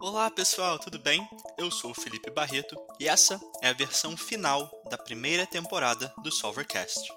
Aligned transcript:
Olá 0.00 0.30
pessoal, 0.30 0.78
tudo 0.78 0.98
bem? 0.98 1.26
Eu 1.58 1.70
sou 1.70 1.90
o 1.90 1.94
Felipe 1.94 2.30
Barreto 2.30 2.76
e 3.00 3.08
essa 3.08 3.40
é 3.62 3.68
a 3.68 3.72
versão 3.72 4.16
final 4.16 4.70
da 4.90 4.98
primeira 4.98 5.46
temporada 5.46 6.12
do 6.22 6.30
Solvercast. 6.30 7.12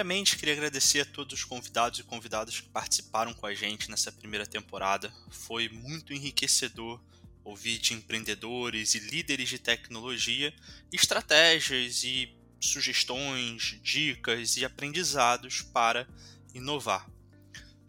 Primeiramente, 0.00 0.38
queria 0.38 0.54
agradecer 0.54 1.00
a 1.00 1.04
todos 1.04 1.40
os 1.40 1.44
convidados 1.44 1.98
e 1.98 2.02
convidadas 2.02 2.58
que 2.58 2.70
participaram 2.70 3.34
com 3.34 3.44
a 3.44 3.52
gente 3.52 3.90
nessa 3.90 4.10
primeira 4.10 4.46
temporada. 4.46 5.12
Foi 5.28 5.68
muito 5.68 6.14
enriquecedor 6.14 6.98
ouvir 7.44 7.76
de 7.76 7.92
empreendedores 7.92 8.94
e 8.94 8.98
líderes 8.98 9.50
de 9.50 9.58
tecnologia 9.58 10.54
estratégias 10.90 12.02
e 12.02 12.34
sugestões, 12.58 13.78
dicas 13.82 14.56
e 14.56 14.64
aprendizados 14.64 15.60
para 15.60 16.08
inovar. 16.54 17.06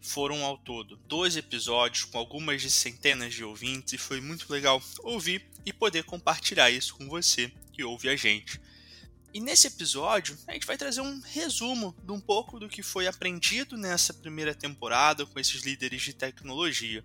Foram 0.02 0.44
ao 0.44 0.58
todo 0.58 0.98
dois 1.08 1.34
episódios 1.38 2.04
com 2.04 2.18
algumas 2.18 2.60
de 2.60 2.70
centenas 2.70 3.32
de 3.32 3.42
ouvintes 3.42 3.94
e 3.94 3.98
foi 3.98 4.20
muito 4.20 4.52
legal 4.52 4.82
ouvir 4.98 5.48
e 5.64 5.72
poder 5.72 6.04
compartilhar 6.04 6.70
isso 6.70 6.94
com 6.94 7.08
você 7.08 7.50
que 7.72 7.82
ouve 7.82 8.10
a 8.10 8.16
gente. 8.16 8.60
E 9.34 9.40
nesse 9.40 9.66
episódio, 9.66 10.36
a 10.46 10.52
gente 10.52 10.66
vai 10.66 10.76
trazer 10.76 11.00
um 11.00 11.20
resumo 11.20 11.96
de 12.04 12.12
um 12.12 12.20
pouco 12.20 12.60
do 12.60 12.68
que 12.68 12.82
foi 12.82 13.06
aprendido 13.06 13.78
nessa 13.78 14.12
primeira 14.12 14.54
temporada 14.54 15.24
com 15.24 15.40
esses 15.40 15.62
líderes 15.62 16.02
de 16.02 16.12
tecnologia. 16.12 17.02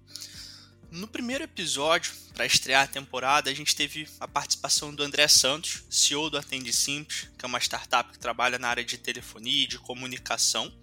No 0.91 1.07
primeiro 1.07 1.45
episódio, 1.45 2.13
para 2.33 2.45
estrear 2.45 2.83
a 2.83 2.87
temporada, 2.87 3.49
a 3.49 3.53
gente 3.53 3.75
teve 3.75 4.07
a 4.19 4.27
participação 4.27 4.93
do 4.93 5.03
André 5.03 5.27
Santos, 5.29 5.83
CEO 5.89 6.29
do 6.29 6.37
Atende 6.37 6.73
Simples, 6.73 7.29
que 7.37 7.45
é 7.45 7.47
uma 7.47 7.59
startup 7.59 8.11
que 8.11 8.19
trabalha 8.19 8.59
na 8.59 8.67
área 8.67 8.83
de 8.83 8.97
telefonia 8.97 9.63
e 9.63 9.67
de 9.67 9.79
comunicação. 9.79 10.73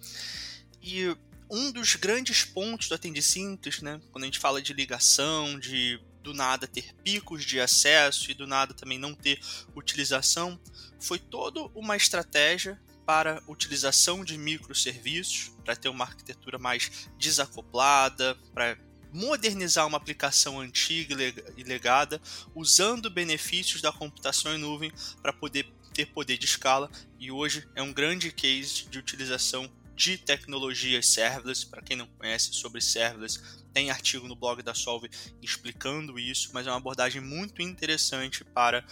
E 0.81 1.15
um 1.49 1.71
dos 1.71 1.95
grandes 1.95 2.43
pontos 2.43 2.87
do 2.87 2.95
Atende 2.95 3.21
Simples, 3.21 3.81
né, 3.81 4.01
quando 4.11 4.23
a 4.23 4.27
gente 4.27 4.39
fala 4.39 4.61
de 4.61 4.73
ligação, 4.73 5.59
de 5.59 5.99
do 6.25 6.33
nada 6.33 6.67
ter 6.67 6.93
picos 7.03 7.45
de 7.45 7.61
acesso 7.61 8.31
e 8.31 8.33
do 8.33 8.47
nada 8.47 8.73
também 8.73 8.97
não 8.97 9.13
ter 9.13 9.39
utilização, 9.75 10.59
foi 10.99 11.19
toda 11.19 11.61
uma 11.75 11.95
estratégia 11.95 12.81
para 13.05 13.43
utilização 13.47 14.25
de 14.25 14.35
microserviços, 14.35 15.51
para 15.63 15.75
ter 15.75 15.87
uma 15.87 16.03
arquitetura 16.03 16.57
mais 16.57 17.07
desacoplada, 17.19 18.35
para 18.53 18.75
modernizar 19.13 19.85
uma 19.85 19.97
aplicação 19.97 20.59
antiga 20.59 21.15
e 21.55 21.63
legada, 21.63 22.19
usando 22.55 23.09
benefícios 23.09 23.81
da 23.81 23.91
computação 23.91 24.55
em 24.55 24.57
nuvem 24.57 24.91
para 25.21 25.31
poder 25.31 25.71
ter 25.93 26.07
poder 26.07 26.37
de 26.37 26.45
escala. 26.45 26.89
E 27.19 27.31
hoje 27.31 27.67
é 27.75 27.83
um 27.83 27.93
grande 27.93 28.31
case 28.31 28.87
de 28.89 28.97
utilização 28.97 29.71
de 29.95 30.17
tecnologias 30.17 31.07
serverless. 31.07 31.65
Para 31.65 31.81
quem 31.81 31.95
não 31.95 32.07
conhece 32.07 32.53
sobre 32.53 32.81
serverless, 32.81 33.39
tem 33.73 33.89
artigo 33.89 34.27
no 34.27 34.35
blog 34.35 34.61
da 34.61 34.73
Solve 34.73 35.09
explicando 35.41 36.19
isso, 36.19 36.49
mas 36.53 36.67
é 36.67 36.69
uma 36.69 36.77
abordagem 36.77 37.21
muito 37.21 37.61
interessante 37.61 38.43
para 38.43 38.85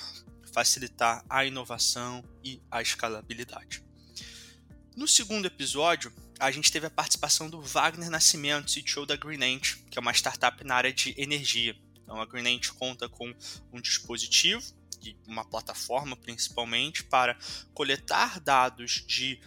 facilitar 0.53 1.23
a 1.29 1.45
inovação 1.45 2.23
e 2.43 2.61
a 2.69 2.81
escalabilidade. 2.81 3.83
No 4.95 5.07
segundo 5.07 5.45
episódio, 5.45 6.13
a 6.39 6.51
gente 6.51 6.71
teve 6.71 6.85
a 6.85 6.91
participação 6.91 7.49
do 7.49 7.61
Wagner 7.61 8.09
Nascimento, 8.09 8.71
CTO 8.71 9.05
da 9.05 9.15
Greenant, 9.15 9.77
que 9.89 9.97
é 9.97 10.01
uma 10.01 10.13
startup 10.13 10.63
na 10.63 10.75
área 10.75 10.93
de 10.93 11.15
energia. 11.17 11.75
Então, 12.03 12.21
a 12.21 12.25
Greenant 12.25 12.69
conta 12.77 13.09
com 13.09 13.33
um 13.71 13.81
dispositivo 13.81 14.63
uma 15.27 15.43
plataforma 15.43 16.15
principalmente 16.15 17.03
para 17.03 17.37
coletar 17.73 18.39
dados 18.39 19.03
de 19.05 19.39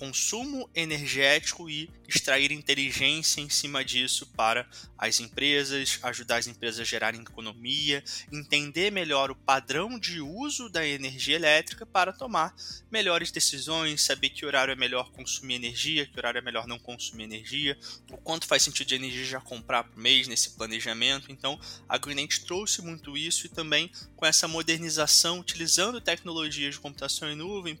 consumo 0.00 0.66
energético 0.74 1.68
e 1.68 1.90
extrair 2.08 2.50
inteligência 2.52 3.42
em 3.42 3.50
cima 3.50 3.84
disso 3.84 4.26
para 4.34 4.66
as 4.96 5.20
empresas, 5.20 5.98
ajudar 6.02 6.38
as 6.38 6.46
empresas 6.46 6.80
a 6.80 6.84
gerarem 6.84 7.20
economia, 7.20 8.02
entender 8.32 8.90
melhor 8.90 9.30
o 9.30 9.36
padrão 9.36 9.98
de 9.98 10.18
uso 10.18 10.70
da 10.70 10.86
energia 10.86 11.36
elétrica 11.36 11.84
para 11.84 12.14
tomar 12.14 12.54
melhores 12.90 13.30
decisões, 13.30 14.02
saber 14.02 14.30
que 14.30 14.46
horário 14.46 14.72
é 14.72 14.74
melhor 14.74 15.12
consumir 15.12 15.56
energia, 15.56 16.06
que 16.06 16.18
horário 16.18 16.38
é 16.38 16.42
melhor 16.42 16.66
não 16.66 16.78
consumir 16.78 17.24
energia, 17.24 17.78
o 18.10 18.16
quanto 18.16 18.46
faz 18.46 18.62
sentido 18.62 18.88
de 18.88 18.94
energia 18.94 19.24
já 19.26 19.40
comprar 19.40 19.84
por 19.84 19.98
mês 19.98 20.26
nesse 20.26 20.50
planejamento. 20.50 21.30
Então, 21.30 21.60
a 21.86 21.98
Greenent 21.98 22.38
trouxe 22.46 22.80
muito 22.80 23.18
isso 23.18 23.44
e 23.44 23.50
também 23.50 23.90
com 24.16 24.24
essa 24.24 24.48
modernização 24.48 25.40
utilizando 25.40 26.00
tecnologias 26.00 26.76
de 26.76 26.80
computação 26.80 27.30
em 27.30 27.36
nuvem, 27.36 27.78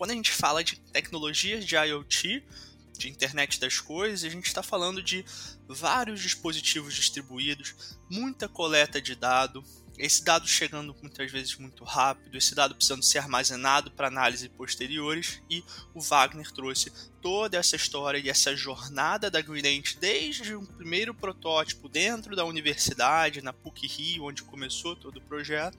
quando 0.00 0.12
a 0.12 0.14
gente 0.14 0.32
fala 0.32 0.64
de 0.64 0.76
tecnologias 0.76 1.62
de 1.62 1.76
IoT, 1.76 2.42
de 2.96 3.10
internet 3.10 3.60
das 3.60 3.80
coisas, 3.80 4.24
a 4.24 4.30
gente 4.30 4.46
está 4.46 4.62
falando 4.62 5.02
de 5.02 5.22
vários 5.68 6.22
dispositivos 6.22 6.94
distribuídos, 6.94 7.98
muita 8.08 8.48
coleta 8.48 8.98
de 8.98 9.14
dado, 9.14 9.62
esse 9.98 10.24
dado 10.24 10.48
chegando 10.48 10.96
muitas 11.02 11.30
vezes 11.30 11.54
muito 11.56 11.84
rápido, 11.84 12.38
esse 12.38 12.54
dado 12.54 12.74
precisando 12.74 13.02
ser 13.02 13.18
armazenado 13.18 13.90
para 13.90 14.08
análise 14.08 14.48
posteriores, 14.48 15.42
e 15.50 15.62
o 15.92 16.00
Wagner 16.00 16.50
trouxe 16.50 16.90
toda 17.20 17.58
essa 17.58 17.76
história 17.76 18.16
e 18.16 18.30
essa 18.30 18.56
jornada 18.56 19.30
da 19.30 19.42
Greenent 19.42 19.96
desde 20.00 20.56
um 20.56 20.64
primeiro 20.64 21.12
protótipo 21.12 21.90
dentro 21.90 22.34
da 22.34 22.46
universidade, 22.46 23.42
na 23.42 23.52
PUC 23.52 23.86
Rio, 23.86 24.24
onde 24.24 24.44
começou 24.44 24.96
todo 24.96 25.18
o 25.18 25.22
projeto, 25.24 25.76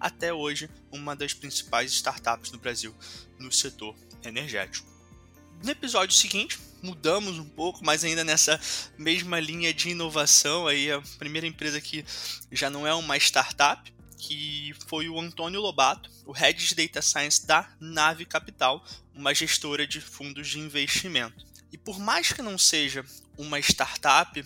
até 0.00 0.32
hoje 0.32 0.68
uma 0.90 1.14
das 1.14 1.34
principais 1.34 1.92
startups 1.92 2.50
no 2.50 2.58
Brasil 2.58 2.94
no 3.38 3.52
setor 3.52 3.94
energético. 4.24 4.88
No 5.62 5.70
episódio 5.70 6.16
seguinte, 6.16 6.58
mudamos 6.82 7.38
um 7.38 7.48
pouco, 7.48 7.84
mas 7.84 8.02
ainda 8.02 8.24
nessa 8.24 8.58
mesma 8.96 9.38
linha 9.38 9.74
de 9.74 9.90
inovação, 9.90 10.66
aí 10.66 10.90
a 10.90 11.02
primeira 11.18 11.46
empresa 11.46 11.80
que 11.80 12.04
já 12.50 12.70
não 12.70 12.86
é 12.86 12.94
uma 12.94 13.16
startup, 13.18 13.92
que 14.16 14.74
foi 14.86 15.08
o 15.08 15.18
Antônio 15.20 15.60
Lobato, 15.60 16.10
o 16.24 16.32
Head 16.32 16.66
de 16.66 16.74
Data 16.74 17.02
Science 17.02 17.46
da 17.46 17.70
Nave 17.78 18.24
Capital, 18.24 18.84
uma 19.14 19.34
gestora 19.34 19.86
de 19.86 20.00
fundos 20.00 20.48
de 20.48 20.58
investimento. 20.58 21.46
E 21.72 21.78
por 21.78 21.98
mais 21.98 22.32
que 22.32 22.42
não 22.42 22.58
seja 22.58 23.04
uma 23.36 23.58
startup, 23.60 24.44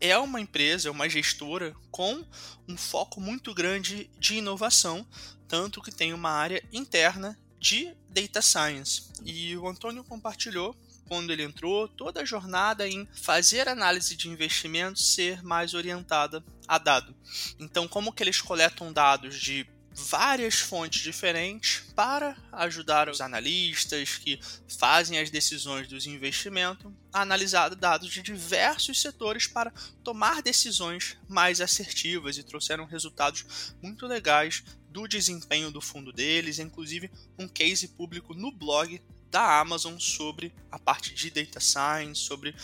é 0.00 0.16
uma 0.18 0.40
empresa, 0.40 0.88
é 0.88 0.90
uma 0.90 1.08
gestora 1.08 1.74
com 1.90 2.24
um 2.68 2.76
foco 2.76 3.20
muito 3.20 3.54
grande 3.54 4.10
de 4.18 4.36
inovação, 4.36 5.06
tanto 5.48 5.80
que 5.80 5.90
tem 5.90 6.12
uma 6.12 6.30
área 6.30 6.62
interna 6.72 7.38
de 7.58 7.94
data 8.08 8.42
science. 8.42 9.10
E 9.24 9.56
o 9.56 9.66
Antônio 9.66 10.04
compartilhou 10.04 10.76
quando 11.06 11.32
ele 11.32 11.42
entrou 11.42 11.86
toda 11.86 12.22
a 12.22 12.24
jornada 12.24 12.88
em 12.88 13.06
fazer 13.14 13.68
análise 13.68 14.16
de 14.16 14.28
investimentos 14.28 15.14
ser 15.14 15.42
mais 15.42 15.74
orientada 15.74 16.44
a 16.66 16.78
dado. 16.78 17.14
Então, 17.58 17.86
como 17.86 18.12
que 18.12 18.22
eles 18.22 18.40
coletam 18.40 18.92
dados 18.92 19.38
de 19.38 19.66
várias 19.94 20.56
fontes 20.56 21.02
diferentes 21.02 21.84
para 21.94 22.36
ajudar 22.52 23.08
os 23.08 23.20
analistas 23.20 24.16
que 24.16 24.40
fazem 24.78 25.18
as 25.18 25.30
decisões 25.30 25.86
dos 25.86 26.06
investimentos 26.06 26.92
a 27.12 27.22
analisar 27.22 27.74
dados 27.74 28.10
de 28.10 28.20
diversos 28.20 29.00
setores 29.00 29.46
para 29.46 29.72
tomar 30.02 30.42
decisões 30.42 31.16
mais 31.28 31.60
assertivas 31.60 32.36
e 32.36 32.42
trouxeram 32.42 32.84
resultados 32.84 33.74
muito 33.80 34.06
legais 34.06 34.64
do 34.90 35.06
desempenho 35.06 35.70
do 35.70 35.80
fundo 35.80 36.12
deles, 36.12 36.58
inclusive 36.58 37.10
um 37.38 37.46
case 37.46 37.88
público 37.88 38.34
no 38.34 38.50
blog 38.50 39.00
da 39.30 39.60
Amazon 39.60 39.98
sobre 39.98 40.52
a 40.70 40.78
parte 40.78 41.14
de 41.14 41.30
data 41.30 41.60
science, 41.60 42.20
sobre 42.20 42.54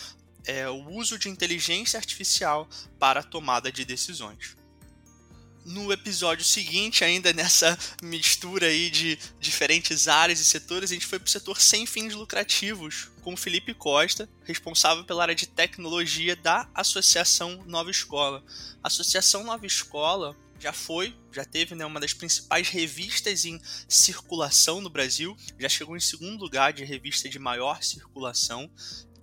é, 0.44 0.68
o 0.68 0.90
uso 0.90 1.18
de 1.18 1.28
inteligência 1.28 1.98
artificial 1.98 2.68
para 2.98 3.20
a 3.20 3.24
tomada 3.24 3.70
de 3.70 3.84
decisões 3.84 4.59
no 5.64 5.92
episódio 5.92 6.44
seguinte, 6.44 7.04
ainda 7.04 7.32
nessa 7.32 7.78
mistura 8.02 8.66
aí 8.66 8.90
de 8.90 9.18
diferentes 9.38 10.08
áreas 10.08 10.40
e 10.40 10.44
setores, 10.44 10.90
a 10.90 10.94
gente 10.94 11.06
foi 11.06 11.18
para 11.18 11.26
o 11.26 11.30
setor 11.30 11.60
sem 11.60 11.86
fins 11.86 12.14
lucrativos, 12.14 13.10
com 13.22 13.34
o 13.34 13.36
Felipe 13.36 13.74
Costa, 13.74 14.28
responsável 14.44 15.04
pela 15.04 15.22
área 15.22 15.34
de 15.34 15.46
tecnologia 15.46 16.34
da 16.34 16.68
Associação 16.74 17.62
Nova 17.66 17.90
Escola. 17.90 18.42
A 18.82 18.88
Associação 18.88 19.44
Nova 19.44 19.66
Escola 19.66 20.36
já 20.58 20.72
foi, 20.72 21.16
já 21.32 21.44
teve 21.44 21.74
né, 21.74 21.84
uma 21.86 22.00
das 22.00 22.12
principais 22.12 22.68
revistas 22.68 23.44
em 23.44 23.60
circulação 23.88 24.80
no 24.80 24.90
Brasil, 24.90 25.36
já 25.58 25.68
chegou 25.68 25.96
em 25.96 26.00
segundo 26.00 26.40
lugar 26.40 26.72
de 26.72 26.84
revista 26.84 27.28
de 27.28 27.38
maior 27.38 27.82
circulação, 27.82 28.70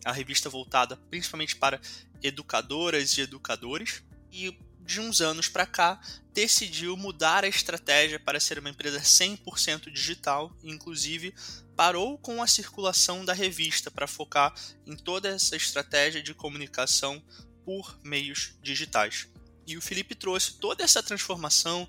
a 0.03 0.11
revista 0.11 0.49
voltada 0.49 0.95
principalmente 1.09 1.55
para 1.55 1.81
educadoras 2.23 3.17
e 3.17 3.21
educadores. 3.21 4.03
E 4.31 4.57
de 4.87 5.01
uns 5.01 5.19
anos 5.19 5.49
para 5.49 5.65
cá, 5.65 5.99
decidiu 6.33 6.95
mudar 6.95 7.43
a 7.43 7.47
estratégia 7.47 8.17
para 8.17 8.39
ser 8.39 8.57
uma 8.57 8.69
empresa 8.69 9.01
100% 9.01 9.91
digital, 9.91 10.55
inclusive 10.63 11.35
parou 11.75 12.17
com 12.17 12.41
a 12.41 12.47
circulação 12.47 13.25
da 13.25 13.33
revista 13.33 13.91
para 13.91 14.07
focar 14.07 14.55
em 14.85 14.95
toda 14.95 15.27
essa 15.27 15.57
estratégia 15.57 16.23
de 16.23 16.33
comunicação 16.33 17.21
por 17.65 17.99
meios 18.01 18.55
digitais. 18.61 19.27
E 19.67 19.75
o 19.75 19.81
Felipe 19.81 20.15
trouxe 20.15 20.53
toda 20.53 20.81
essa 20.81 21.03
transformação, 21.03 21.87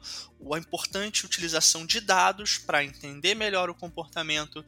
a 0.52 0.58
importante 0.58 1.24
utilização 1.24 1.86
de 1.86 2.00
dados 2.00 2.58
para 2.58 2.82
entender 2.82 3.36
melhor 3.36 3.70
o 3.70 3.74
comportamento 3.74 4.64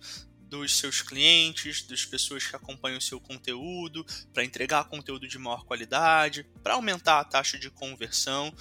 dos 0.51 0.77
seus 0.77 1.01
clientes, 1.01 1.83
das 1.83 2.05
pessoas 2.05 2.45
que 2.45 2.57
acompanham 2.57 2.99
o 2.99 3.03
seu 3.03 3.21
conteúdo, 3.21 4.05
para 4.35 4.45
entregar 4.45 4.85
conteúdo 4.85 5.29
de 5.29 5.39
maior 5.39 5.65
qualidade, 5.65 6.45
para 6.63 6.75
aumentar 6.75 7.21
a 7.21 7.25
taxa 7.25 7.57
de 7.59 7.71
conversão. 7.71 8.53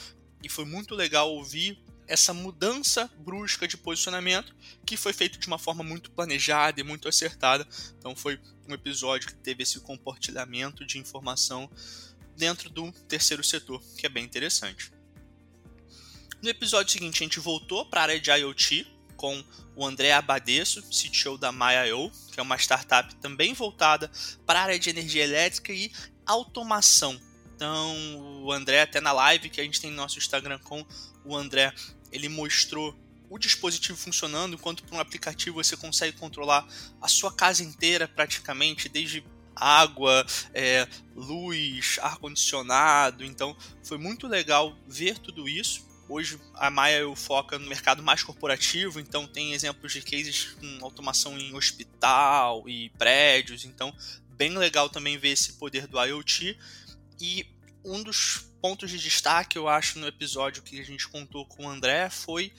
E 0.43 0.47
foi 0.47 0.65
muito 0.65 0.93
legal 0.93 1.33
ouvir 1.33 1.81
essa 2.07 2.33
mudança 2.33 3.09
brusca 3.19 3.67
de 3.67 3.77
posicionamento 3.77 4.55
que 4.85 4.97
foi 4.97 5.13
feito 5.13 5.37
de 5.37 5.47
uma 5.47 5.59
forma 5.59 5.83
muito 5.83 6.11
planejada 6.11 6.79
e 6.79 6.83
muito 6.83 7.07
acertada. 7.07 7.67
Então 7.97 8.15
foi 8.15 8.39
um 8.67 8.73
episódio 8.73 9.27
que 9.27 9.35
teve 9.35 9.63
esse 9.63 9.79
compartilhamento 9.79 10.85
de 10.85 10.97
informação 10.97 11.69
dentro 12.37 12.69
do 12.69 12.91
terceiro 13.07 13.43
setor, 13.43 13.81
que 13.97 14.05
é 14.05 14.09
bem 14.09 14.23
interessante. 14.23 14.91
No 16.41 16.49
episódio 16.49 16.93
seguinte, 16.93 17.21
a 17.21 17.25
gente 17.25 17.39
voltou 17.39 17.85
para 17.85 17.99
a 17.99 18.03
área 18.03 18.19
de 18.19 18.31
IoT 18.31 18.98
com 19.19 19.43
o 19.75 19.85
André 19.85 20.13
Abadesso, 20.13 20.81
CTO 20.83 21.37
da 21.37 21.51
MyIO, 21.51 22.09
que 22.31 22.39
é 22.39 22.43
uma 22.43 22.55
startup 22.55 23.13
também 23.15 23.53
voltada 23.53 24.09
para 24.45 24.61
a 24.61 24.63
área 24.63 24.79
de 24.79 24.89
energia 24.89 25.25
elétrica 25.25 25.73
e 25.73 25.91
automação. 26.25 27.19
Então, 27.53 28.41
o 28.45 28.51
André, 28.53 28.81
até 28.81 29.01
na 29.01 29.11
live 29.11 29.49
que 29.49 29.59
a 29.59 29.63
gente 29.65 29.81
tem 29.81 29.91
no 29.91 29.97
nosso 29.97 30.17
Instagram 30.17 30.57
com 30.59 30.85
o 31.25 31.35
André, 31.35 31.73
ele 32.13 32.29
mostrou 32.29 32.97
o 33.29 33.37
dispositivo 33.37 33.97
funcionando, 33.97 34.53
enquanto 34.53 34.85
por 34.85 34.95
um 34.95 34.99
aplicativo 35.01 35.61
você 35.61 35.75
consegue 35.75 36.17
controlar 36.17 36.65
a 37.01 37.07
sua 37.09 37.33
casa 37.33 37.61
inteira 37.61 38.07
praticamente, 38.07 38.87
desde 38.87 39.21
água, 39.53 40.25
é, 40.53 40.87
luz, 41.13 41.99
ar-condicionado. 42.01 43.25
Então 43.25 43.53
foi 43.83 43.97
muito 43.97 44.27
legal 44.27 44.73
ver 44.87 45.19
tudo 45.19 45.49
isso. 45.49 45.88
Hoje 46.09 46.39
a 46.55 46.71
Maia 46.71 47.05
foca 47.15 47.59
no 47.59 47.69
mercado 47.69 48.01
mais 48.01 48.23
corporativo, 48.23 48.99
então 48.99 49.27
tem 49.27 49.53
exemplos 49.53 49.93
de 49.93 50.01
cases 50.01 50.55
com 50.59 50.83
automação 50.83 51.37
em 51.37 51.55
hospital 51.55 52.67
e 52.67 52.89
prédios, 52.97 53.63
então 53.63 53.95
bem 54.29 54.57
legal 54.57 54.89
também 54.89 55.19
ver 55.19 55.29
esse 55.29 55.53
poder 55.53 55.85
do 55.85 56.03
IoT. 56.03 56.57
E 57.21 57.45
um 57.85 58.01
dos 58.01 58.49
pontos 58.59 58.89
de 58.89 58.97
destaque, 58.97 59.55
eu 59.55 59.67
acho, 59.67 59.99
no 59.99 60.07
episódio 60.07 60.63
que 60.63 60.79
a 60.79 60.83
gente 60.83 61.07
contou 61.07 61.45
com 61.45 61.65
o 61.65 61.69
André 61.69 62.09
foi 62.09 62.51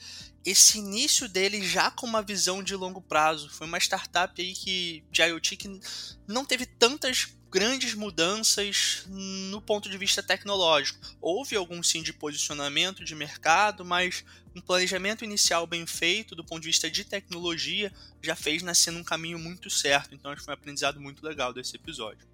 esse 0.45 0.79
início 0.79 1.27
dele 1.27 1.61
já 1.67 1.91
com 1.91 2.07
uma 2.07 2.21
visão 2.21 2.63
de 2.63 2.73
longo 2.73 3.01
prazo. 3.01 3.49
Foi 3.49 3.67
uma 3.67 3.77
startup 3.79 4.41
aí 4.41 4.53
que, 4.53 5.03
de 5.11 5.21
IoT 5.21 5.57
que 5.57 5.81
não 6.25 6.45
teve 6.45 6.65
tantas 6.65 7.35
grandes 7.51 7.93
mudanças 7.93 9.03
no 9.09 9.61
ponto 9.61 9.89
de 9.89 9.97
vista 9.97 10.23
tecnológico. 10.23 11.05
Houve 11.19 11.57
algum 11.57 11.83
sim 11.83 12.01
de 12.01 12.13
posicionamento 12.13 13.03
de 13.03 13.13
mercado, 13.13 13.83
mas 13.83 14.23
um 14.55 14.61
planejamento 14.61 15.25
inicial 15.25 15.67
bem 15.67 15.85
feito 15.85 16.33
do 16.33 16.45
ponto 16.45 16.61
de 16.61 16.67
vista 16.67 16.89
de 16.89 17.03
tecnologia 17.03 17.91
já 18.23 18.37
fez 18.37 18.63
nascer 18.63 18.91
num 18.91 19.03
caminho 19.03 19.37
muito 19.37 19.69
certo. 19.69 20.15
Então 20.15 20.31
acho 20.31 20.39
que 20.39 20.45
foi 20.45 20.53
um 20.53 20.57
aprendizado 20.57 21.01
muito 21.01 21.25
legal 21.25 21.53
desse 21.53 21.75
episódio. 21.75 22.25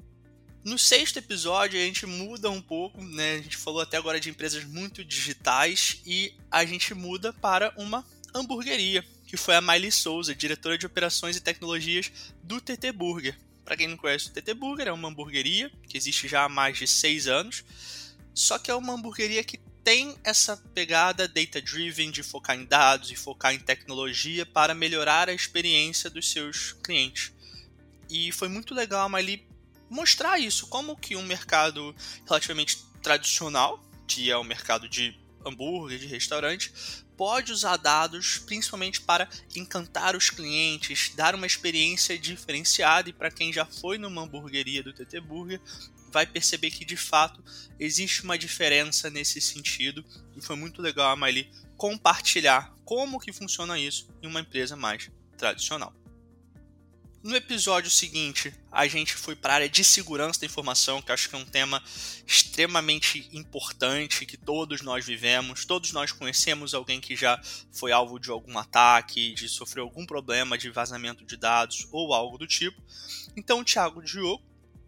No 0.64 0.78
sexto 0.78 1.18
episódio, 1.18 1.80
a 1.80 1.84
gente 1.84 2.06
muda 2.06 2.52
um 2.52 2.62
pouco, 2.62 3.04
né? 3.04 3.36
A 3.36 3.42
gente 3.42 3.58
falou 3.58 3.82
até 3.82 3.98
agora 3.98 4.20
de 4.20 4.30
empresas 4.30 4.66
muito 4.66 5.04
digitais 5.04 6.00
e 6.06 6.34
a 6.52 6.64
gente 6.64 6.94
muda 6.94 7.34
para 7.34 7.74
uma 7.78 8.06
hamburgueria, 8.36 9.04
que 9.26 9.38
foi 9.38 9.56
a 9.56 9.62
Miley 9.62 9.92
Souza, 9.92 10.36
diretora 10.36 10.78
de 10.78 10.86
operações 10.86 11.36
e 11.36 11.42
tecnologias 11.42 12.12
do 12.44 12.62
TT 12.62 12.92
Burger. 12.92 13.47
Para 13.68 13.76
quem 13.76 13.90
não 13.90 13.98
conhece, 13.98 14.30
o 14.30 14.32
TT 14.32 14.54
Burger 14.54 14.88
é 14.88 14.94
uma 14.94 15.10
hamburgueria 15.10 15.70
que 15.90 15.98
existe 15.98 16.26
já 16.26 16.46
há 16.46 16.50
mais 16.50 16.78
de 16.78 16.88
seis 16.88 17.28
anos, 17.28 17.66
só 18.34 18.58
que 18.58 18.72
é 18.72 18.74
uma 18.74 18.94
hamburgueria 18.94 19.44
que 19.44 19.58
tem 19.84 20.16
essa 20.24 20.56
pegada 20.74 21.28
data-driven 21.28 22.10
de 22.10 22.24
focar 22.24 22.56
em 22.56 22.64
dados 22.64 23.12
e 23.12 23.16
focar 23.18 23.54
em 23.54 23.60
tecnologia 23.60 24.46
para 24.46 24.74
melhorar 24.74 25.28
a 25.28 25.34
experiência 25.34 26.10
dos 26.10 26.32
seus 26.32 26.78
clientes. 26.82 27.34
E 28.10 28.32
foi 28.32 28.48
muito 28.48 28.74
legal 28.74 29.06
a 29.06 29.10
Miley 29.10 29.46
mostrar 29.90 30.40
isso, 30.40 30.68
como 30.68 30.96
que 30.96 31.18
um 31.18 31.24
mercado 31.24 31.94
relativamente 32.26 32.78
tradicional, 33.04 33.84
que 34.08 34.32
é 34.32 34.38
o 34.38 34.46
mercado 34.46 34.88
de 34.88 35.14
hambúrguer, 35.48 36.00
de 36.00 36.08
restaurante, 36.08 36.72
pode 37.16 37.52
usar 37.52 37.78
dados 37.78 38.38
principalmente 38.40 39.02
para 39.02 39.28
encantar 39.56 40.16
os 40.16 40.30
clientes, 40.30 41.12
dar 41.16 41.34
uma 41.34 41.48
experiência 41.48 42.18
diferenciada 42.18 43.10
e 43.10 43.14
para 43.14 43.32
quem 43.32 43.52
já 43.52 43.66
foi 43.66 43.98
numa 43.98 44.22
hamburgueria 44.22 44.84
do 44.84 44.94
TT 44.94 45.20
Burger, 45.20 45.60
vai 46.12 46.26
perceber 46.26 46.72
que 46.72 46.86
de 46.86 46.96
fato 46.96 47.44
existe 47.80 48.24
uma 48.24 48.38
diferença 48.38 49.10
nesse 49.10 49.42
sentido 49.42 50.06
e 50.36 50.42
foi 50.42 50.56
muito 50.56 50.82
legal 50.82 51.12
a 51.12 51.16
Miley 51.16 51.50
compartilhar 51.76 52.74
como 52.86 53.20
que 53.20 53.34
funciona 53.34 53.78
isso 53.80 54.08
em 54.22 54.28
uma 54.28 54.40
empresa 54.40 54.76
mais 54.76 55.12
tradicional. 55.38 55.94
No 57.28 57.36
episódio 57.36 57.92
seguinte, 57.92 58.56
a 58.72 58.88
gente 58.88 59.14
foi 59.14 59.36
para 59.36 59.52
a 59.52 59.56
área 59.56 59.70
de 59.70 59.84
segurança 59.84 60.40
da 60.40 60.46
informação, 60.46 61.02
que 61.02 61.12
acho 61.12 61.28
que 61.28 61.36
é 61.36 61.38
um 61.38 61.44
tema 61.44 61.84
extremamente 62.26 63.28
importante 63.34 64.26
que 64.26 64.38
todos 64.38 64.82
nós 64.82 65.06
vivemos, 65.06 65.66
todos 65.66 65.92
nós 65.92 66.14
conhecemos 66.14 66.74
alguém 66.74 67.02
que 67.02 67.18
já 67.18 67.38
foi 67.70 67.92
alvo 67.92 68.18
de 68.18 68.32
algum 68.32 68.58
ataque, 68.58 69.34
de 69.34 69.50
sofrer 69.50 69.82
algum 69.82 70.06
problema 70.06 70.58
de 70.58 70.70
vazamento 70.70 71.26
de 71.26 71.36
dados 71.36 71.86
ou 71.92 72.14
algo 72.14 72.38
do 72.38 72.48
tipo. 72.48 72.82
Então, 73.36 73.60
o 73.60 73.66
Thiago 73.66 74.02
Diogo, 74.02 74.42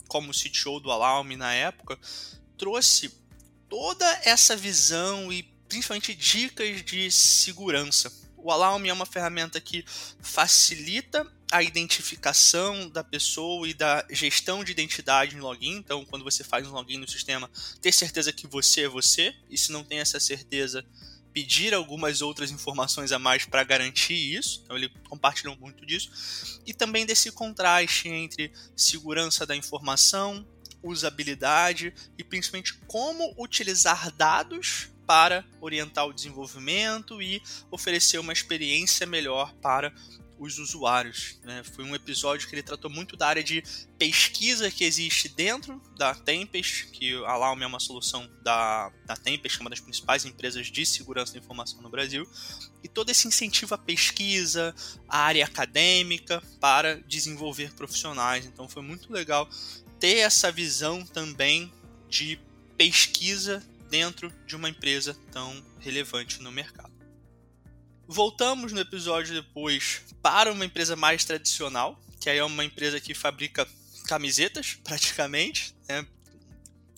como 0.07 0.31
CTO 0.31 0.79
do 0.79 0.91
Alarme 0.91 1.35
na 1.35 1.53
época, 1.53 1.99
trouxe 2.57 3.13
toda 3.67 4.05
essa 4.23 4.55
visão 4.55 5.29
e 5.29 5.43
principalmente 5.67 6.15
dicas 6.15 6.85
de 6.85 7.11
segurança. 7.11 8.09
O 8.37 8.49
Alarme 8.49 8.87
é 8.87 8.93
uma 8.93 9.05
ferramenta 9.05 9.59
que 9.59 9.83
facilita 10.21 11.29
a 11.51 11.63
identificação 11.63 12.87
da 12.89 13.03
pessoa 13.03 13.67
e 13.67 13.73
da 13.73 14.05
gestão 14.09 14.63
de 14.63 14.71
identidade 14.71 15.35
em 15.35 15.39
login. 15.39 15.77
Então, 15.77 16.05
quando 16.05 16.23
você 16.23 16.43
faz 16.43 16.67
um 16.67 16.71
login 16.71 16.97
no 16.97 17.07
sistema, 17.07 17.49
ter 17.81 17.91
certeza 17.91 18.31
que 18.31 18.45
você 18.45 18.81
é 18.81 18.87
você. 18.87 19.33
E 19.49 19.57
se 19.57 19.71
não 19.71 19.83
tem 19.83 19.99
essa 19.99 20.19
certeza, 20.19 20.85
pedir 21.33 21.73
algumas 21.73 22.21
outras 22.21 22.51
informações 22.51 23.11
a 23.11 23.17
mais 23.17 23.45
para 23.45 23.63
garantir 23.63 24.13
isso. 24.13 24.61
Então, 24.63 24.77
ele 24.77 24.89
compartilhou 25.09 25.55
muito 25.57 25.85
disso. 25.85 26.61
E 26.67 26.73
também 26.73 27.05
desse 27.05 27.31
contraste 27.31 28.07
entre 28.07 28.51
segurança 28.75 29.45
da 29.45 29.55
informação, 29.55 30.45
usabilidade 30.83 31.93
e 32.17 32.23
principalmente 32.23 32.75
como 32.87 33.33
utilizar 33.37 34.11
dados 34.11 34.89
para 35.05 35.43
orientar 35.59 36.05
o 36.05 36.13
desenvolvimento 36.13 37.19
e 37.19 37.41
oferecer 37.71 38.19
uma 38.19 38.31
experiência 38.31 39.07
melhor 39.07 39.51
para 39.55 39.91
os 40.39 40.57
usuários. 40.57 41.37
Né? 41.43 41.61
Foi 41.63 41.83
um 41.83 41.93
episódio 41.93 42.47
que 42.47 42.55
ele 42.55 42.63
tratou 42.63 42.89
muito 42.89 43.17
da 43.17 43.27
área 43.27 43.43
de 43.43 43.61
pesquisa 43.97 44.71
que 44.71 44.85
existe 44.85 45.27
dentro 45.27 45.81
da 45.97 46.15
Tempest, 46.15 46.87
que 46.87 47.13
a 47.25 47.35
Laume 47.35 47.63
é 47.63 47.67
uma 47.67 47.79
solução 47.79 48.27
da, 48.41 48.89
da 49.05 49.15
Tempest, 49.15 49.57
que 49.57 49.61
é 49.61 49.65
uma 49.65 49.69
das 49.69 49.81
principais 49.81 50.25
empresas 50.25 50.67
de 50.67 50.85
segurança 50.85 51.33
da 51.33 51.39
informação 51.39 51.81
no 51.81 51.89
Brasil, 51.89 52.27
e 52.83 52.87
todo 52.87 53.09
esse 53.09 53.27
incentivo 53.27 53.75
à 53.75 53.77
pesquisa, 53.77 54.73
à 55.07 55.19
área 55.19 55.43
acadêmica, 55.43 56.41
para 56.59 56.95
desenvolver 57.01 57.73
profissionais. 57.73 58.45
Então 58.45 58.67
foi 58.69 58.81
muito 58.81 59.11
legal 59.11 59.49
ter 59.99 60.19
essa 60.19 60.51
visão 60.51 61.05
também 61.05 61.71
de 62.07 62.39
pesquisa 62.77 63.61
dentro 63.89 64.33
de 64.45 64.55
uma 64.55 64.69
empresa 64.69 65.17
tão 65.31 65.61
relevante 65.79 66.41
no 66.41 66.51
mercado. 66.51 66.98
Voltamos 68.11 68.73
no 68.73 68.79
episódio 68.79 69.35
depois 69.35 70.01
para 70.19 70.51
uma 70.51 70.65
empresa 70.65 70.95
mais 70.95 71.23
tradicional, 71.23 72.01
que 72.19 72.27
aí 72.27 72.39
é 72.39 72.43
uma 72.43 72.65
empresa 72.65 72.99
que 72.99 73.13
fabrica 73.13 73.67
camisetas, 74.07 74.79
praticamente, 74.83 75.75
né? 75.87 76.07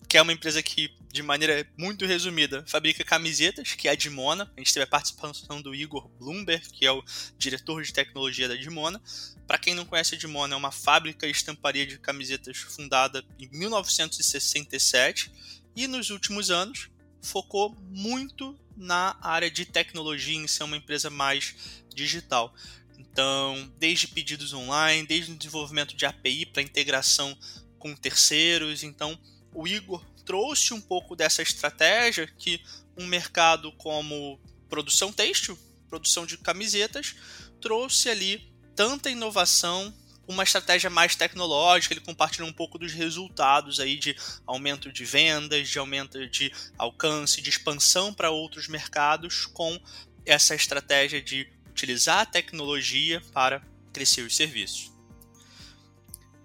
que 0.07 0.17
é 0.17 0.21
uma 0.21 0.31
empresa 0.31 0.63
que, 0.63 0.89
de 1.11 1.21
maneira 1.21 1.69
muito 1.77 2.05
resumida, 2.05 2.63
fabrica 2.65 3.03
camisetas, 3.03 3.73
que 3.73 3.89
é 3.89 3.91
a 3.91 3.95
Dimona. 3.95 4.49
A 4.55 4.59
gente 4.61 4.73
teve 4.73 4.85
a 4.85 4.87
participação 4.87 5.61
do 5.61 5.75
Igor 5.75 6.07
Bloomberg, 6.17 6.69
que 6.69 6.85
é 6.85 6.91
o 6.93 7.03
diretor 7.37 7.83
de 7.83 7.91
tecnologia 7.91 8.47
da 8.47 8.55
Dimona. 8.55 9.01
Para 9.45 9.57
quem 9.57 9.75
não 9.75 9.83
conhece 9.83 10.15
a 10.15 10.17
Dimona, 10.17 10.53
é 10.53 10.57
uma 10.57 10.71
fábrica 10.71 11.27
e 11.27 11.31
estamparia 11.31 11.85
de 11.85 11.99
camisetas 11.99 12.55
fundada 12.55 13.21
em 13.37 13.49
1967 13.51 15.29
e 15.75 15.87
nos 15.87 16.09
últimos 16.09 16.49
anos 16.49 16.89
focou 17.21 17.75
muito 17.89 18.57
na 18.75 19.17
área 19.21 19.49
de 19.49 19.65
tecnologia, 19.65 20.35
em 20.35 20.47
ser 20.47 20.63
uma 20.63 20.77
empresa 20.77 21.09
mais 21.09 21.55
digital. 21.93 22.53
Então, 22.97 23.71
desde 23.77 24.07
pedidos 24.07 24.53
online, 24.53 25.07
desde 25.07 25.31
o 25.31 25.35
desenvolvimento 25.35 25.95
de 25.95 26.05
API 26.05 26.45
para 26.45 26.61
integração 26.61 27.37
com 27.77 27.95
terceiros. 27.95 28.83
Então, 28.83 29.19
o 29.53 29.67
Igor 29.67 30.03
trouxe 30.23 30.73
um 30.73 30.81
pouco 30.81 31.15
dessa 31.15 31.41
estratégia 31.41 32.27
que 32.27 32.61
um 32.97 33.05
mercado 33.05 33.71
como 33.73 34.39
produção 34.69 35.11
têxtil, 35.11 35.57
produção 35.89 36.25
de 36.25 36.37
camisetas, 36.37 37.15
trouxe 37.59 38.09
ali 38.09 38.53
tanta 38.75 39.09
inovação, 39.09 39.93
uma 40.31 40.43
estratégia 40.43 40.89
mais 40.89 41.15
tecnológica, 41.15 41.93
ele 41.93 42.01
compartilha 42.01 42.45
um 42.45 42.53
pouco 42.53 42.77
dos 42.77 42.93
resultados 42.93 43.79
aí 43.79 43.97
de 43.97 44.15
aumento 44.45 44.91
de 44.91 45.05
vendas, 45.05 45.69
de 45.69 45.77
aumento 45.77 46.27
de 46.27 46.51
alcance, 46.77 47.41
de 47.41 47.49
expansão 47.49 48.13
para 48.13 48.31
outros 48.31 48.67
mercados 48.67 49.45
com 49.45 49.79
essa 50.25 50.55
estratégia 50.55 51.21
de 51.21 51.47
utilizar 51.69 52.19
a 52.19 52.25
tecnologia 52.25 53.21
para 53.33 53.61
crescer 53.93 54.21
os 54.21 54.35
serviços. 54.35 54.91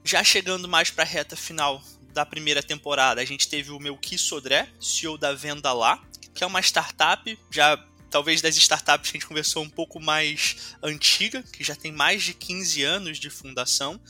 Já 0.04 0.22
chegando 0.22 0.68
mais 0.68 0.90
para 0.90 1.04
a 1.04 1.06
reta 1.06 1.36
final 1.36 1.82
da 2.12 2.24
primeira 2.24 2.62
temporada, 2.62 3.20
a 3.20 3.24
gente 3.24 3.48
teve 3.48 3.70
o 3.70 3.78
Melqui 3.78 4.16
Sodré, 4.16 4.68
CEO 4.80 5.18
da 5.18 5.34
Venda 5.34 5.72
Lá, 5.72 6.02
que 6.34 6.44
é 6.44 6.46
uma 6.46 6.60
startup 6.60 7.38
já 7.50 7.76
talvez 8.16 8.40
das 8.40 8.56
startups 8.56 9.10
que 9.10 9.18
a 9.18 9.20
gente 9.20 9.28
conversou 9.28 9.62
um 9.62 9.68
pouco 9.68 10.00
mais 10.00 10.74
antiga, 10.82 11.42
que 11.42 11.62
já 11.62 11.76
tem 11.76 11.92
mais 11.92 12.22
de 12.22 12.32
15 12.32 12.82
anos 12.82 13.18
de 13.18 13.28
fundação. 13.28 14.00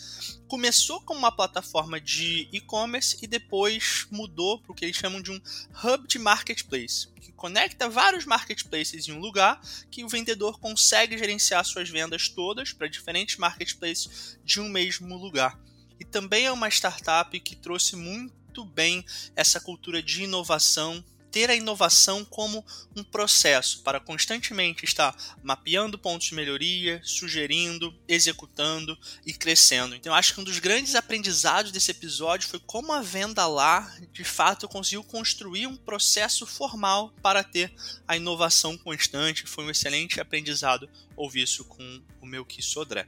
Começou 0.47 1.01
como 1.01 1.19
uma 1.19 1.33
plataforma 1.33 2.01
de 2.01 2.49
e-commerce 2.53 3.19
e 3.21 3.27
depois 3.27 4.07
mudou 4.09 4.61
para 4.61 4.71
o 4.71 4.75
que 4.77 4.85
eles 4.85 4.97
chamam 4.97 5.21
de 5.21 5.33
um 5.33 5.41
hub 5.83 6.07
de 6.07 6.21
marketplace, 6.21 7.09
que 7.21 7.33
conecta 7.33 7.89
vários 7.89 8.25
marketplaces 8.25 9.09
em 9.09 9.13
um 9.13 9.19
lugar 9.19 9.61
que 9.91 10.05
o 10.05 10.09
vendedor 10.09 10.61
consegue 10.61 11.19
gerenciar 11.19 11.65
suas 11.65 11.91
vendas 11.91 12.29
todas 12.29 12.73
para 12.73 12.87
diferentes 12.87 13.39
marketplaces 13.39 14.39
de 14.45 14.61
um 14.61 14.69
mesmo 14.69 15.17
lugar. 15.17 15.59
E 15.99 16.05
também 16.05 16.47
é 16.47 16.53
uma 16.53 16.69
startup 16.69 17.41
que 17.41 17.57
trouxe 17.57 17.97
muito 17.97 18.65
bem 18.65 19.05
essa 19.35 19.59
cultura 19.59 20.01
de 20.01 20.23
inovação 20.23 21.05
ter 21.31 21.51
a 21.51 21.55
inovação 21.55 22.25
como 22.25 22.65
um 22.95 23.05
processo 23.05 23.83
para 23.83 24.01
constantemente 24.01 24.85
estar 24.85 25.15
mapeando 25.43 25.99
pontos 25.99 26.29
de 26.29 26.35
melhoria, 26.35 27.01
sugerindo, 27.05 27.95
executando 28.09 28.99
e 29.25 29.33
crescendo. 29.33 29.95
Então, 29.95 30.15
acho 30.15 30.35
que 30.35 30.41
um 30.41 30.45
dos 30.45 30.59
grandes 30.59 30.95
aprendizados 30.95 31.73
desse 31.73 31.91
episódio 31.91 32.49
foi 32.49 32.61
como 32.61 32.93
a 32.93 33.03
venda 33.03 33.47
lá, 33.47 33.95
de 34.13 34.25
fato, 34.25 34.69
conseguiu 34.69 35.05
construir 35.05 35.67
um 35.67 35.77
processo 35.77 36.47
formal 36.47 37.13
para 37.23 37.45
ter 37.45 37.73
a 38.07 38.17
inovação 38.17 38.77
constante. 38.79 39.47
Foi 39.47 39.65
um 39.65 39.71
excelente 39.71 40.21
aprendizado 40.21 40.89
ouvir 41.17 41.43
isso 41.43 41.65
com 41.65 42.03
o 42.21 42.27
meu 42.27 42.47
Sodré. 42.61 43.07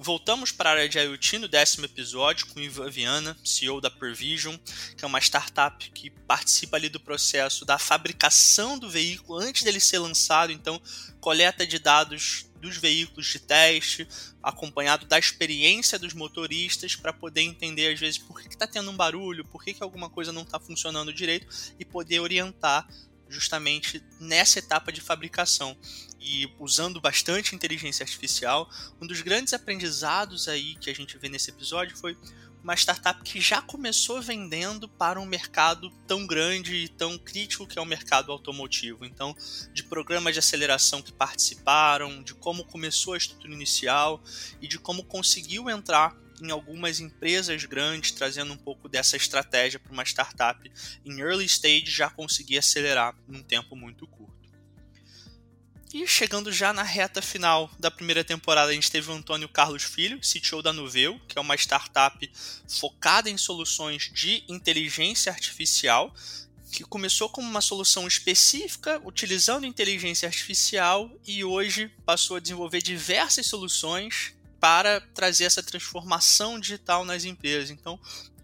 Voltamos 0.00 0.52
para 0.52 0.70
a 0.70 0.72
área 0.74 0.88
de 0.88 0.96
IoT 0.96 1.38
no 1.38 1.48
décimo 1.48 1.84
episódio 1.84 2.46
com 2.46 2.60
Ivan 2.60 2.88
Viana, 2.88 3.36
CEO 3.44 3.80
da 3.80 3.90
Pervision, 3.90 4.56
que 4.96 5.04
é 5.04 5.08
uma 5.08 5.18
startup 5.18 5.90
que 5.90 6.08
participa 6.08 6.76
ali 6.76 6.88
do 6.88 7.00
processo 7.00 7.64
da 7.64 7.78
fabricação 7.78 8.78
do 8.78 8.88
veículo 8.88 9.40
antes 9.40 9.64
dele 9.64 9.80
ser 9.80 9.98
lançado, 9.98 10.52
então 10.52 10.80
coleta 11.20 11.66
de 11.66 11.80
dados 11.80 12.46
dos 12.60 12.76
veículos 12.76 13.26
de 13.26 13.40
teste, 13.40 14.06
acompanhado 14.40 15.04
da 15.04 15.18
experiência 15.18 15.98
dos 15.98 16.14
motoristas 16.14 16.94
para 16.94 17.12
poder 17.12 17.42
entender 17.42 17.92
às 17.92 17.98
vezes 17.98 18.18
por 18.18 18.40
que 18.40 18.48
está 18.48 18.68
tendo 18.68 18.92
um 18.92 18.96
barulho, 18.96 19.44
por 19.46 19.64
que, 19.64 19.74
que 19.74 19.82
alguma 19.82 20.08
coisa 20.08 20.32
não 20.32 20.42
está 20.42 20.60
funcionando 20.60 21.12
direito 21.12 21.48
e 21.76 21.84
poder 21.84 22.20
orientar 22.20 22.86
justamente 23.28 24.02
nessa 24.20 24.58
etapa 24.58 24.92
de 24.92 25.00
fabricação 25.00 25.76
e 26.20 26.48
usando 26.58 27.00
bastante 27.00 27.54
inteligência 27.54 28.02
artificial. 28.02 28.68
Um 29.00 29.06
dos 29.06 29.20
grandes 29.20 29.52
aprendizados 29.52 30.48
aí 30.48 30.74
que 30.76 30.90
a 30.90 30.94
gente 30.94 31.16
vê 31.18 31.28
nesse 31.28 31.50
episódio 31.50 31.96
foi 31.96 32.16
uma 32.62 32.74
startup 32.74 33.22
que 33.22 33.40
já 33.40 33.62
começou 33.62 34.20
vendendo 34.20 34.88
para 34.88 35.20
um 35.20 35.24
mercado 35.24 35.90
tão 36.06 36.26
grande 36.26 36.74
e 36.74 36.88
tão 36.88 37.16
crítico 37.16 37.66
que 37.66 37.78
é 37.78 37.82
o 37.82 37.86
mercado 37.86 38.32
automotivo. 38.32 39.04
Então, 39.04 39.34
de 39.72 39.84
programas 39.84 40.34
de 40.34 40.40
aceleração 40.40 41.00
que 41.00 41.12
participaram, 41.12 42.22
de 42.22 42.34
como 42.34 42.64
começou 42.64 43.14
a 43.14 43.16
estrutura 43.16 43.52
inicial 43.52 44.22
e 44.60 44.66
de 44.66 44.78
como 44.78 45.04
conseguiu 45.04 45.70
entrar 45.70 46.16
em 46.40 46.50
algumas 46.50 47.00
empresas 47.00 47.64
grandes, 47.64 48.12
trazendo 48.12 48.52
um 48.52 48.56
pouco 48.56 48.88
dessa 48.88 49.16
estratégia 49.16 49.78
para 49.78 49.92
uma 49.92 50.04
startup 50.04 50.70
em 51.04 51.20
early 51.20 51.44
stage 51.46 51.86
já 51.86 52.10
conseguir 52.10 52.58
acelerar 52.58 53.14
num 53.26 53.42
tempo 53.42 53.74
muito 53.74 54.06
curto. 54.06 54.28
E 55.92 56.06
chegando 56.06 56.52
já 56.52 56.70
na 56.72 56.82
reta 56.82 57.22
final 57.22 57.70
da 57.78 57.90
primeira 57.90 58.22
temporada, 58.22 58.70
a 58.70 58.74
gente 58.74 58.90
teve 58.90 59.10
o 59.10 59.14
Antônio 59.14 59.48
Carlos 59.48 59.82
Filho, 59.82 60.20
CTO 60.20 60.60
da 60.60 60.70
Nuveu, 60.70 61.18
que 61.26 61.38
é 61.38 61.40
uma 61.40 61.54
startup 61.54 62.30
focada 62.68 63.30
em 63.30 63.38
soluções 63.38 64.10
de 64.12 64.44
inteligência 64.48 65.32
artificial, 65.32 66.14
que 66.70 66.84
começou 66.84 67.30
como 67.30 67.48
uma 67.48 67.62
solução 67.62 68.06
específica 68.06 69.00
utilizando 69.02 69.64
inteligência 69.64 70.26
artificial 70.28 71.10
e 71.26 71.42
hoje 71.42 71.90
passou 72.04 72.36
a 72.36 72.40
desenvolver 72.40 72.82
diversas 72.82 73.46
soluções 73.46 74.34
para 74.60 75.00
trazer 75.00 75.44
essa 75.44 75.62
transformação 75.62 76.58
digital 76.58 77.04
nas 77.04 77.24
empresas. 77.24 77.70
Então, 77.70 77.98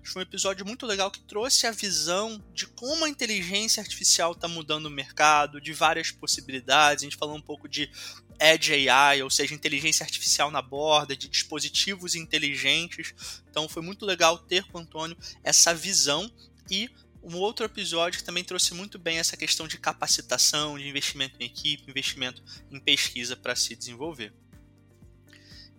foi 0.05 0.21
um 0.21 0.27
episódio 0.27 0.67
muito 0.67 0.85
legal 0.85 1.11
que 1.11 1.21
trouxe 1.21 1.67
a 1.67 1.71
visão 1.71 2.43
de 2.53 2.67
como 2.67 3.05
a 3.05 3.09
inteligência 3.09 3.81
artificial 3.81 4.33
está 4.33 4.47
mudando 4.47 4.87
o 4.87 4.91
mercado, 4.91 5.61
de 5.61 5.73
várias 5.73 6.11
possibilidades. 6.11 7.03
A 7.03 7.07
gente 7.07 7.17
falou 7.17 7.37
um 7.37 7.43
pouco 7.43 7.69
de 7.69 7.91
Edge 8.39 8.89
AI, 8.89 9.23
ou 9.23 9.31
seja, 9.31 9.55
inteligência 9.55 10.05
artificial 10.05 10.51
na 10.51 10.61
borda, 10.61 11.17
de 11.17 11.29
dispositivos 11.29 12.15
inteligentes. 12.15 13.15
Então 13.49 13.69
foi 13.69 13.83
muito 13.83 14.05
legal 14.05 14.39
ter 14.39 14.65
com 14.65 14.79
o 14.79 14.81
Antônio 14.83 15.17
essa 15.43 15.75
visão 15.75 16.31
e 16.71 16.91
um 17.23 17.37
outro 17.37 17.65
episódio 17.65 18.19
que 18.19 18.25
também 18.25 18.45
trouxe 18.45 18.75
muito 18.75 18.99
bem 18.99 19.19
essa 19.19 19.37
questão 19.37 19.67
de 19.67 19.79
capacitação, 19.79 20.79
de 20.79 20.87
investimento 20.87 21.37
em 21.41 21.47
equipe, 21.47 21.91
investimento 21.91 22.43
em 22.71 22.79
pesquisa 22.79 23.35
para 23.35 23.57
se 23.57 23.75
desenvolver. 23.75 24.35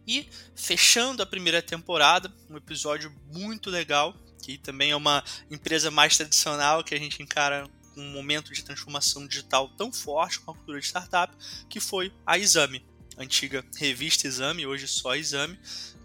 E 0.07 0.29
fechando 0.55 1.23
a 1.23 1.25
primeira 1.25 1.61
temporada, 1.61 2.31
um 2.49 2.57
episódio 2.57 3.13
muito 3.31 3.69
legal, 3.69 4.15
que 4.41 4.57
também 4.57 4.91
é 4.91 4.95
uma 4.95 5.23
empresa 5.49 5.89
mais 5.89 6.15
tradicional 6.15 6.83
que 6.83 6.93
a 6.93 6.99
gente 6.99 7.21
encara 7.23 7.67
um 7.97 8.11
momento 8.11 8.53
de 8.53 8.63
transformação 8.63 9.25
digital 9.25 9.69
tão 9.69 9.91
forte 9.91 10.39
com 10.39 10.51
a 10.51 10.53
cultura 10.53 10.79
de 10.79 10.85
startup, 10.85 11.33
que 11.69 11.79
foi 11.79 12.13
a 12.25 12.37
Exame, 12.37 12.85
antiga 13.17 13.65
revista 13.77 14.27
Exame, 14.27 14.67
hoje 14.67 14.87
só 14.87 15.15
Exame. 15.15 15.57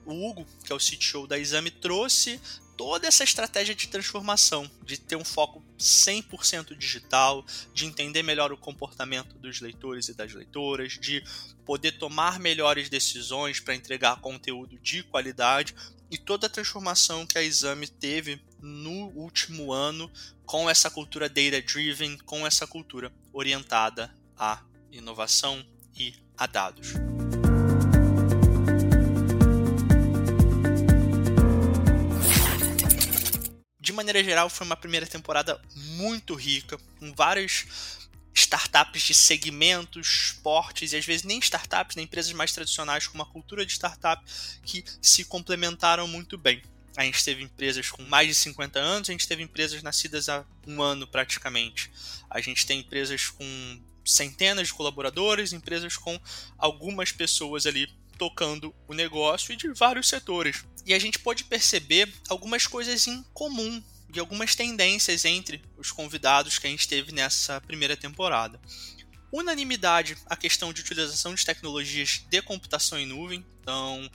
O 0.06 0.28
Hugo, 0.28 0.46
que 0.64 0.72
é 0.72 0.74
o 0.74 0.78
CTO 0.78 1.26
da 1.26 1.38
Exame, 1.38 1.70
trouxe 1.70 2.40
toda 2.76 3.06
essa 3.06 3.24
estratégia 3.24 3.74
de 3.74 3.88
transformação, 3.88 4.70
de 4.84 4.98
ter 4.98 5.16
um 5.16 5.24
foco 5.24 5.62
100% 5.80 6.76
digital, 6.76 7.44
de 7.72 7.86
entender 7.86 8.22
melhor 8.22 8.52
o 8.52 8.56
comportamento 8.56 9.38
dos 9.38 9.60
leitores 9.60 10.08
e 10.08 10.14
das 10.14 10.32
leitoras, 10.32 10.92
de 10.92 11.24
poder 11.64 11.92
tomar 11.92 12.38
melhores 12.38 12.88
decisões 12.88 13.60
para 13.60 13.74
entregar 13.74 14.20
conteúdo 14.20 14.78
de 14.78 15.02
qualidade 15.02 15.74
e 16.10 16.18
toda 16.18 16.46
a 16.46 16.50
transformação 16.50 17.24
que 17.24 17.38
a 17.38 17.42
Exame 17.42 17.86
teve 17.86 18.40
no 18.60 19.08
último 19.14 19.72
ano 19.72 20.10
com 20.44 20.68
essa 20.68 20.90
cultura 20.90 21.28
data-driven, 21.28 22.18
com 22.18 22.46
essa 22.46 22.66
cultura 22.66 23.12
orientada 23.32 24.12
à 24.36 24.62
inovação 24.90 25.64
e 25.94 26.14
a 26.36 26.46
dados. 26.46 27.09
Maneira 34.00 34.24
geral, 34.24 34.48
foi 34.48 34.66
uma 34.66 34.76
primeira 34.76 35.06
temporada 35.06 35.60
muito 35.74 36.34
rica, 36.34 36.78
com 36.98 37.12
várias 37.14 37.66
startups 38.34 39.02
de 39.02 39.14
segmentos, 39.14 40.38
portes, 40.42 40.92
e 40.92 40.96
às 40.96 41.04
vezes 41.04 41.22
nem 41.22 41.38
startups, 41.38 41.96
nem 41.96 42.04
empresas 42.04 42.32
mais 42.32 42.52
tradicionais 42.52 43.06
com 43.06 43.14
uma 43.14 43.26
cultura 43.26 43.64
de 43.66 43.72
startup 43.72 44.24
que 44.64 44.84
se 45.02 45.24
complementaram 45.24 46.08
muito 46.08 46.38
bem. 46.38 46.62
A 46.96 47.04
gente 47.04 47.22
teve 47.22 47.42
empresas 47.42 47.90
com 47.90 48.02
mais 48.04 48.26
de 48.26 48.34
50 48.34 48.78
anos, 48.78 49.08
a 49.08 49.12
gente 49.12 49.28
teve 49.28 49.42
empresas 49.42 49.82
nascidas 49.82 50.28
há 50.28 50.44
um 50.66 50.82
ano 50.82 51.06
praticamente. 51.06 51.90
A 52.28 52.40
gente 52.40 52.66
tem 52.66 52.80
empresas 52.80 53.28
com 53.28 53.80
centenas 54.04 54.68
de 54.68 54.74
colaboradores, 54.74 55.52
empresas 55.52 55.96
com 55.96 56.18
algumas 56.58 57.12
pessoas 57.12 57.66
ali 57.66 57.88
tocando 58.20 58.74
o 58.86 58.92
negócio 58.92 59.50
e 59.50 59.56
de 59.56 59.72
vários 59.72 60.06
setores. 60.06 60.62
E 60.84 60.92
a 60.92 60.98
gente 60.98 61.18
pode 61.18 61.44
perceber 61.44 62.06
algumas 62.28 62.66
coisas 62.66 63.06
em 63.06 63.22
comum 63.32 63.82
e 64.14 64.20
algumas 64.20 64.54
tendências 64.54 65.24
entre 65.24 65.62
os 65.78 65.90
convidados 65.90 66.58
que 66.58 66.66
a 66.66 66.70
gente 66.70 66.86
teve 66.86 67.12
nessa 67.12 67.62
primeira 67.62 67.96
temporada. 67.96 68.60
Unanimidade 69.32 70.18
a 70.26 70.36
questão 70.36 70.70
de 70.70 70.82
utilização 70.82 71.34
de 71.34 71.46
tecnologias 71.46 72.22
de 72.28 72.42
computação 72.42 72.98
em 72.98 73.06
nuvem, 73.06 73.42
então 73.62 74.10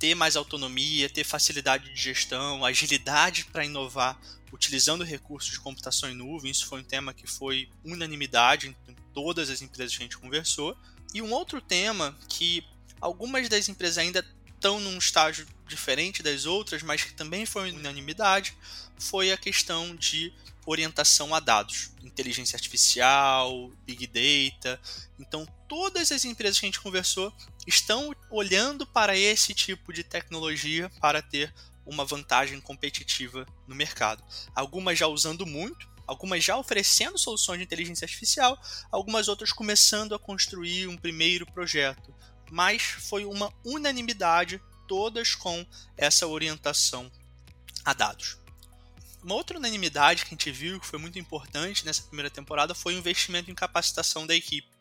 ter 0.00 0.16
mais 0.16 0.34
autonomia, 0.34 1.08
ter 1.08 1.22
facilidade 1.22 1.94
de 1.94 2.00
gestão, 2.00 2.64
agilidade 2.64 3.44
para 3.44 3.64
inovar 3.64 4.20
utilizando 4.52 5.04
recursos 5.04 5.52
de 5.52 5.60
computação 5.60 6.10
em 6.10 6.14
nuvem. 6.14 6.50
Isso 6.50 6.66
foi 6.66 6.80
um 6.80 6.84
tema 6.84 7.14
que 7.14 7.26
foi 7.26 7.68
unanimidade 7.84 8.76
em 8.88 8.94
todas 9.12 9.48
as 9.48 9.62
empresas 9.62 9.96
que 9.96 10.02
a 10.02 10.06
gente 10.06 10.18
conversou. 10.18 10.76
E 11.12 11.22
um 11.22 11.32
outro 11.32 11.60
tema 11.60 12.16
que 12.28 12.64
algumas 13.00 13.48
das 13.48 13.68
empresas 13.68 13.98
ainda 13.98 14.24
estão 14.46 14.80
num 14.80 14.96
estágio 14.98 15.46
diferente 15.66 16.22
das 16.22 16.46
outras, 16.46 16.82
mas 16.82 17.02
que 17.02 17.12
também 17.12 17.44
foi 17.44 17.70
unanimidade, 17.70 18.56
foi 18.98 19.32
a 19.32 19.36
questão 19.36 19.94
de 19.94 20.32
orientação 20.66 21.34
a 21.34 21.40
dados, 21.40 21.90
inteligência 22.02 22.56
artificial, 22.56 23.70
big 23.84 24.06
data. 24.06 24.80
Então, 25.18 25.46
todas 25.68 26.10
as 26.10 26.24
empresas 26.24 26.58
que 26.58 26.66
a 26.66 26.68
gente 26.68 26.80
conversou 26.80 27.32
estão 27.66 28.14
olhando 28.30 28.86
para 28.86 29.16
esse 29.16 29.52
tipo 29.52 29.92
de 29.92 30.02
tecnologia 30.02 30.90
para 31.00 31.20
ter 31.20 31.52
uma 31.84 32.04
vantagem 32.04 32.60
competitiva 32.60 33.46
no 33.68 33.74
mercado. 33.74 34.24
Algumas 34.54 34.98
já 34.98 35.06
usando 35.06 35.44
muito, 35.44 35.86
algumas 36.06 36.42
já 36.42 36.56
oferecendo 36.56 37.18
soluções 37.18 37.58
de 37.58 37.64
inteligência 37.64 38.04
artificial, 38.04 38.58
algumas 38.90 39.28
outras 39.28 39.52
começando 39.52 40.14
a 40.14 40.18
construir 40.18 40.86
um 40.88 40.96
primeiro 40.96 41.46
projeto. 41.46 42.14
Mas 42.50 42.82
foi 42.82 43.24
uma 43.24 43.52
unanimidade, 43.64 44.60
todas 44.86 45.34
com 45.34 45.66
essa 45.96 46.26
orientação 46.26 47.10
a 47.84 47.92
dados. 47.92 48.38
Uma 49.22 49.34
outra 49.36 49.56
unanimidade 49.56 50.24
que 50.24 50.34
a 50.34 50.36
gente 50.36 50.50
viu 50.50 50.78
que 50.78 50.86
foi 50.86 50.98
muito 50.98 51.18
importante 51.18 51.84
nessa 51.86 52.02
primeira 52.02 52.30
temporada 52.30 52.74
foi 52.74 52.94
o 52.94 52.98
investimento 52.98 53.50
em 53.50 53.54
capacitação 53.54 54.26
da 54.26 54.34
equipe. 54.34 54.73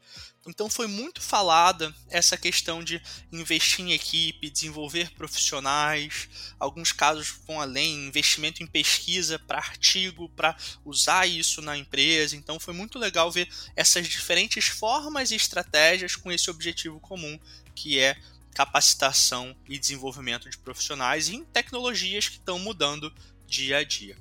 Então 0.45 0.69
foi 0.69 0.87
muito 0.87 1.21
falada 1.21 1.95
essa 2.09 2.35
questão 2.35 2.83
de 2.83 3.01
investir 3.31 3.85
em 3.85 3.93
equipe, 3.93 4.49
desenvolver 4.49 5.11
profissionais, 5.11 6.27
alguns 6.59 6.91
casos 6.91 7.33
vão 7.47 7.61
além, 7.61 8.07
investimento 8.07 8.61
em 8.61 8.67
pesquisa 8.67 9.39
para 9.39 9.57
artigo, 9.57 10.27
para 10.29 10.55
usar 10.83 11.27
isso 11.27 11.61
na 11.61 11.77
empresa. 11.77 12.35
Então 12.35 12.59
foi 12.59 12.73
muito 12.73 12.99
legal 12.99 13.31
ver 13.31 13.47
essas 13.75 14.07
diferentes 14.07 14.65
formas 14.65 15.31
e 15.31 15.35
estratégias 15.35 16.15
com 16.15 16.31
esse 16.31 16.49
objetivo 16.49 16.99
comum, 16.99 17.39
que 17.73 17.97
é 17.97 18.17
capacitação 18.53 19.55
e 19.67 19.79
desenvolvimento 19.79 20.49
de 20.49 20.57
profissionais 20.57 21.29
em 21.29 21.43
tecnologias 21.45 22.27
que 22.27 22.37
estão 22.37 22.59
mudando 22.59 23.13
dia 23.47 23.77
a 23.77 23.83
dia. 23.83 24.17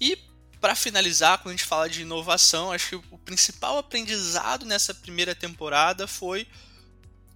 E 0.00 0.29
para 0.60 0.74
finalizar, 0.74 1.38
quando 1.38 1.54
a 1.54 1.56
gente 1.56 1.66
fala 1.66 1.88
de 1.88 2.02
inovação, 2.02 2.72
acho 2.72 2.90
que 2.90 2.96
o 3.10 3.18
principal 3.18 3.78
aprendizado 3.78 4.66
nessa 4.66 4.92
primeira 4.92 5.34
temporada 5.34 6.06
foi 6.06 6.46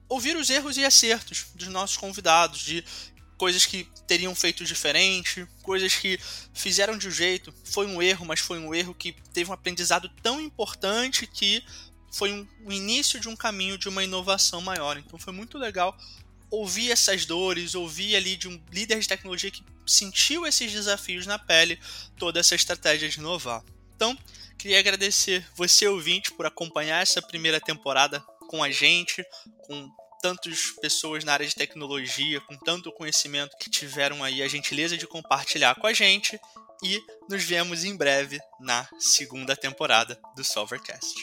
ouvir 0.08 0.36
os 0.36 0.50
erros 0.50 0.76
e 0.76 0.84
acertos 0.84 1.46
dos 1.54 1.68
nossos 1.68 1.96
convidados, 1.96 2.60
de 2.60 2.84
coisas 3.38 3.64
que 3.66 3.88
teriam 4.06 4.34
feito 4.34 4.64
diferente, 4.64 5.46
coisas 5.62 5.94
que 5.94 6.18
fizeram 6.52 6.96
de 6.96 7.08
um 7.08 7.10
jeito, 7.10 7.52
foi 7.64 7.86
um 7.86 8.00
erro, 8.00 8.24
mas 8.26 8.40
foi 8.40 8.58
um 8.58 8.74
erro 8.74 8.94
que 8.94 9.12
teve 9.32 9.50
um 9.50 9.54
aprendizado 9.54 10.08
tão 10.22 10.40
importante 10.40 11.26
que 11.26 11.64
foi 12.12 12.32
um, 12.32 12.46
o 12.64 12.72
início 12.72 13.18
de 13.18 13.28
um 13.28 13.34
caminho 13.34 13.76
de 13.76 13.88
uma 13.88 14.04
inovação 14.04 14.60
maior. 14.60 14.96
Então 14.98 15.18
foi 15.18 15.32
muito 15.32 15.58
legal 15.58 15.96
ouvir 16.54 16.90
essas 16.90 17.26
dores, 17.26 17.74
ouvir 17.74 18.16
ali 18.16 18.36
de 18.36 18.48
um 18.48 18.60
líder 18.72 18.98
de 18.98 19.08
tecnologia 19.08 19.50
que 19.50 19.64
sentiu 19.86 20.46
esses 20.46 20.72
desafios 20.72 21.26
na 21.26 21.38
pele, 21.38 21.78
toda 22.18 22.40
essa 22.40 22.54
estratégia 22.54 23.08
de 23.08 23.18
inovar. 23.18 23.62
Então, 23.94 24.16
queria 24.58 24.78
agradecer 24.78 25.46
você, 25.54 25.86
ouvinte, 25.86 26.32
por 26.32 26.46
acompanhar 26.46 27.02
essa 27.02 27.20
primeira 27.20 27.60
temporada 27.60 28.20
com 28.48 28.62
a 28.62 28.70
gente, 28.70 29.24
com 29.66 29.90
tantas 30.22 30.70
pessoas 30.80 31.22
na 31.24 31.34
área 31.34 31.46
de 31.46 31.54
tecnologia, 31.54 32.40
com 32.40 32.56
tanto 32.56 32.92
conhecimento 32.92 33.56
que 33.58 33.68
tiveram 33.68 34.24
aí 34.24 34.42
a 34.42 34.48
gentileza 34.48 34.96
de 34.96 35.06
compartilhar 35.06 35.74
com 35.74 35.86
a 35.86 35.92
gente. 35.92 36.40
E 36.82 37.00
nos 37.28 37.42
vemos 37.42 37.84
em 37.84 37.96
breve 37.96 38.38
na 38.60 38.88
segunda 38.98 39.56
temporada 39.56 40.18
do 40.36 40.44
Solvercast. 40.44 41.14